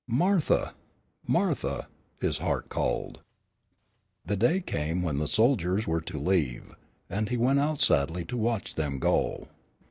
"Martha! 0.07 0.73
Martha!" 1.27 1.87
his 2.19 2.39
heart 2.39 2.69
called. 2.69 3.21
The 4.25 4.35
day 4.35 4.59
came 4.59 5.03
when 5.03 5.19
the 5.19 5.27
soldiers 5.27 5.85
were 5.85 6.01
to 6.01 6.17
leave, 6.17 6.73
and 7.07 7.29
he 7.29 7.37
went 7.37 7.59
out 7.59 7.81
sadly 7.81 8.25
to 8.25 8.35
watch 8.35 8.73
them 8.73 8.97
go. 8.97 9.49